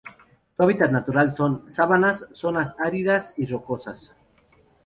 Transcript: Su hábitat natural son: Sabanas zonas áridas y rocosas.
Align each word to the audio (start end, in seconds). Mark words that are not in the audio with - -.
Su 0.57 0.63
hábitat 0.63 0.89
natural 0.89 1.35
son: 1.37 1.71
Sabanas 1.71 2.25
zonas 2.31 2.73
áridas 2.79 3.35
y 3.37 3.45
rocosas. 3.45 4.15